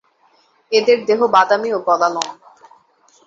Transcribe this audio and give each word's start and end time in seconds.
এদের 0.71 0.97
দেহ 1.07 1.19
বাদামি 1.33 1.69
ও 1.73 1.79
গলা 1.87 2.09
লম্বা। 2.09 2.47